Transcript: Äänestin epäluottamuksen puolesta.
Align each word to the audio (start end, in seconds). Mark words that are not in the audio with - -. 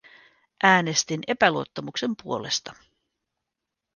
Äänestin 0.63 1.21
epäluottamuksen 1.27 2.11
puolesta. 2.23 2.73